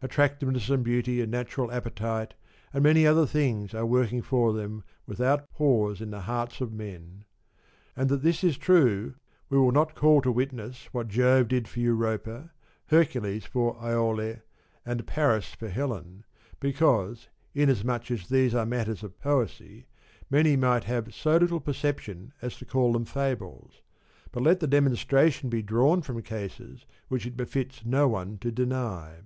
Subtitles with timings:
[0.00, 2.32] Attractiveness and beauty and natural appetite
[2.72, 7.26] and many other things are working for them without pause in the hearts of men.
[7.94, 9.16] And that this is true
[9.50, 12.52] we will not call to witness what Jove did for Europa,
[12.86, 14.36] Hercules for lole,
[14.86, 16.24] and Paris for Helen,
[16.58, 19.88] because, in as much as these are matters of poesy,
[20.30, 23.82] many might have so little perception as to call them fables,
[24.32, 29.16] but let the demonstration be drawn from cases which it befits no one to deny.